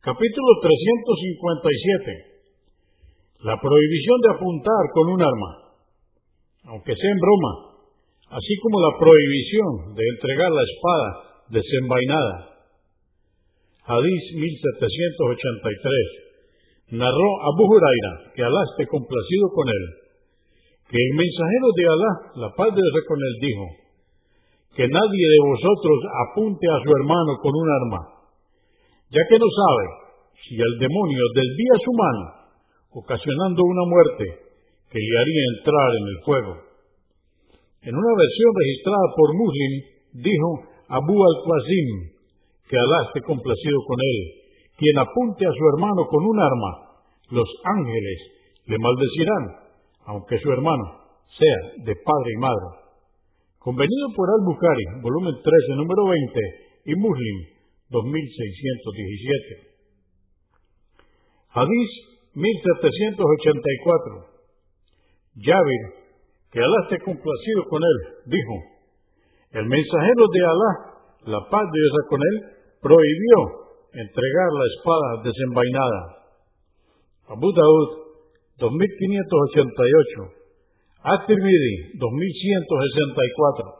Capítulo 0.00 0.50
357. 0.64 3.44
La 3.44 3.52
prohibición 3.60 4.16
de 4.24 4.32
apuntar 4.32 4.88
con 4.96 5.12
un 5.12 5.20
arma, 5.20 5.76
aunque 6.72 6.96
sea 6.96 7.12
en 7.12 7.20
broma, 7.20 7.84
así 8.32 8.56
como 8.64 8.80
la 8.80 8.96
prohibición 8.96 9.92
de 9.92 10.00
entregar 10.00 10.56
la 10.56 10.64
espada 10.64 11.08
desenvainada. 11.52 12.64
Hadís 13.92 14.24
1783. 14.40 16.96
Narró 16.96 17.30
Abu 17.52 17.68
Huraira, 17.68 18.32
que 18.32 18.40
Alá 18.40 18.64
esté 18.72 18.88
complacido 18.88 19.52
con 19.52 19.68
él, 19.68 19.84
que 20.88 20.96
el 20.96 21.12
mensajero 21.12 21.76
de 21.76 21.84
Alá, 21.84 22.40
la 22.40 22.48
paz 22.56 22.72
de 22.72 22.80
Dios 22.80 23.04
con 23.04 23.20
él, 23.20 23.36
dijo, 23.36 23.68
que 24.80 24.88
nadie 24.88 25.26
de 25.28 25.40
vosotros 25.44 26.00
apunte 26.32 26.64
a 26.72 26.80
su 26.88 26.90
hermano 26.96 27.36
con 27.44 27.52
un 27.52 27.68
arma, 27.68 28.19
ya 29.10 29.22
que 29.28 29.38
no 29.38 29.48
sabe 29.50 29.84
si 30.46 30.54
el 30.54 30.74
demonio 30.78 31.22
desvía 31.34 31.76
su 31.82 31.92
mano, 31.98 32.24
ocasionando 32.94 33.60
una 33.62 33.84
muerte 33.86 34.24
que 34.90 34.98
le 34.98 35.14
haría 35.18 35.44
entrar 35.58 35.90
en 35.94 36.06
el 36.06 36.18
fuego. 36.24 36.52
En 37.82 37.94
una 37.94 38.12
versión 38.18 38.50
registrada 38.54 39.06
por 39.16 39.28
Muslim, 39.34 39.72
dijo 40.14 40.48
Abu 40.88 41.14
al-Qasim, 41.14 41.88
que 42.66 42.76
Alá 42.78 42.98
esté 43.06 43.22
complacido 43.22 43.78
con 43.86 43.98
él, 43.98 44.18
quien 44.78 44.96
apunte 44.98 45.46
a 45.46 45.54
su 45.54 45.64
hermano 45.74 46.06
con 46.06 46.22
un 46.24 46.38
arma, 46.38 46.72
los 47.30 47.48
ángeles 47.64 48.18
le 48.66 48.78
maldecirán, 48.78 49.44
aunque 50.06 50.38
su 50.38 50.50
hermano 50.50 50.84
sea 51.38 51.58
de 51.84 51.94
padre 51.94 52.30
y 52.34 52.40
madre. 52.40 52.68
Convenido 53.58 54.06
por 54.16 54.26
Al-Bukhari, 54.38 55.02
volumen 55.02 55.34
13, 55.42 55.74
número 55.76 56.02
20, 56.06 56.40
y 56.86 56.94
Muslim, 56.94 57.36
2617. 57.90 59.70
Hadís 61.50 61.90
1784. 62.34 64.30
Yavir, 65.34 65.82
que 66.50 66.60
Alá 66.60 66.78
esté 66.84 66.98
complacido 67.04 67.64
con 67.68 67.82
él, 67.82 67.98
dijo, 68.26 68.54
el 69.52 69.66
mensajero 69.66 70.24
de 70.30 70.40
Alá, 70.46 70.72
la 71.26 71.40
paz 71.50 71.64
de 71.70 71.78
Dios 71.78 72.06
con 72.08 72.20
él, 72.22 72.36
prohibió 72.80 73.38
entregar 73.94 74.48
la 74.54 74.66
espada 74.66 75.22
desenvainada. 75.24 76.00
Abu 77.28 77.52
Daud, 77.52 77.88
2588. 78.58 80.40
At-Tirmidhi, 81.02 81.98
2164. 81.98 83.79